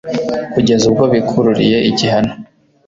[0.53, 2.31] kugeza ubwo bikururiye igihano